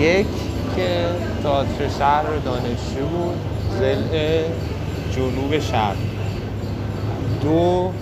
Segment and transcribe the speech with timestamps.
[0.00, 0.26] یک
[0.76, 1.06] که
[1.42, 3.38] تئاتر شهر دانشجو بود
[3.78, 4.02] زل
[5.16, 5.96] جنوب شهر
[7.42, 7.92] دو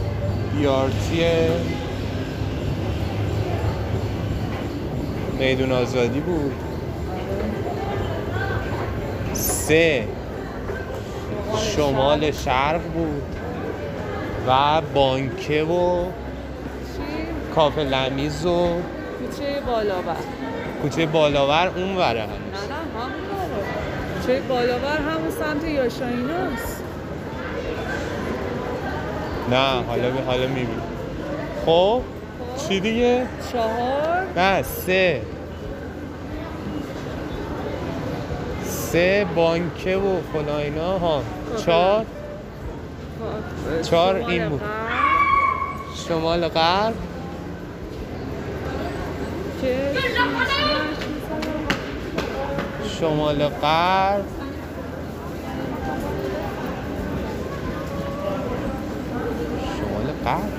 [0.56, 1.24] بیارتی
[5.38, 6.52] میدون آزادی بود
[9.32, 10.04] سه
[11.76, 13.22] شمال شرق بود
[14.48, 16.04] و بانکه و؟
[17.54, 20.16] کافه لمیز و کوچه بالاور
[20.82, 22.28] کوچه بالاور اون وره هنوز.
[22.52, 23.12] نه نه همون
[24.20, 26.82] کوچه بالاور همون سمت یاشایناست
[29.50, 30.68] نه حالا به حالا می‌بینی
[31.66, 32.02] خب
[32.68, 34.26] چی دیگه؟ چهار.
[34.36, 35.22] نه سه.
[38.64, 41.22] سه بانکه و فلا اینا ها.
[41.66, 42.04] چهار.
[43.82, 44.60] چهار شمال این بود.
[46.08, 46.94] شمال غرب.
[49.62, 49.92] که
[53.00, 54.24] شمال غرب.
[59.76, 60.57] شمال غرب؟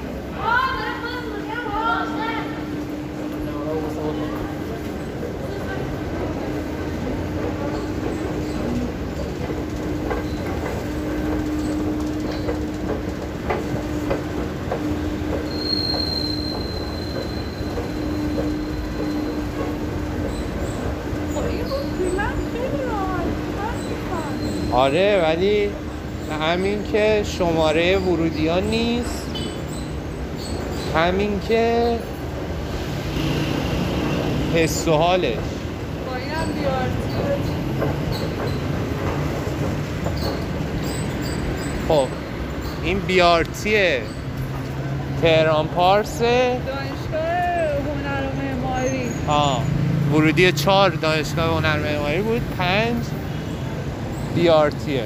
[24.72, 25.70] آره ولی
[26.42, 29.26] همین که شماره ورودی ها نیست.
[30.95, 31.98] همین که
[34.56, 35.34] حس و حالش.
[41.88, 42.08] خب
[42.83, 43.78] این بیارتی
[45.22, 46.58] تهران پارسه.
[46.67, 49.61] دانشگاه هنر و معماری ها
[50.14, 52.42] ورودی چهار دانشگاه هنر معماری بود.
[52.58, 53.19] پنج.
[54.36, 55.04] بیارتیه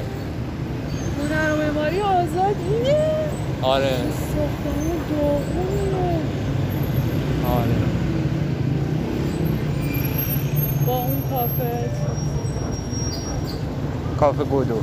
[1.20, 3.24] هنر و معماری آزاد اینه
[3.62, 3.90] آره.
[3.90, 6.20] ساختمون داغونه
[7.48, 7.76] آره.
[10.88, 11.90] با اون کافه.
[14.20, 14.80] کافه گودو.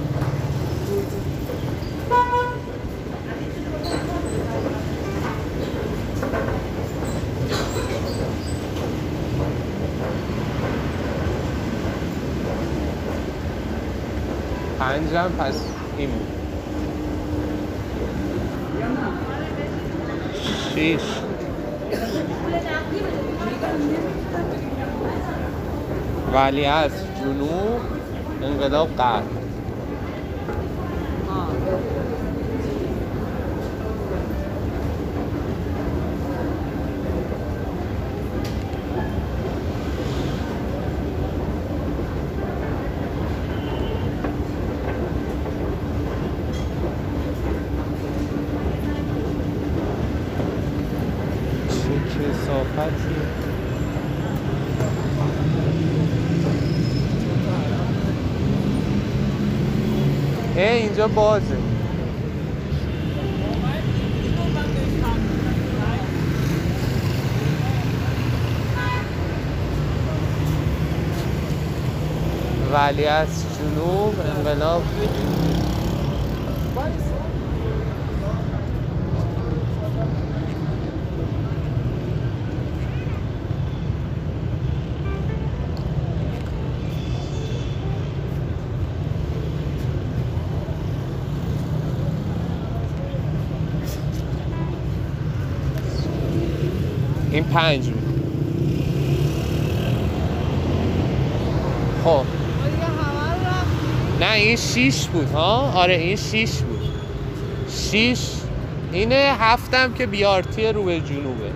[14.90, 15.54] پنجم پس
[15.98, 16.26] این بود.
[20.74, 21.00] شیش.
[26.34, 26.90] ولی از
[27.20, 27.80] جنوب
[28.42, 29.39] انقلاب غرب
[52.20, 53.14] چه کسافتی
[60.56, 61.56] اه اینجا بازه
[72.72, 74.82] ولی از جنوب انقلاب
[97.32, 98.10] این پنج بود.
[102.04, 102.24] خب.
[104.20, 106.80] نه این شیش بود ها؟ آره این شیش بود.
[107.68, 108.20] شیش.
[108.92, 111.50] اینه هفتم که بیارتی رو به جنوبه.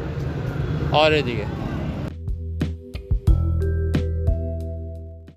[0.93, 1.47] آره دیگه.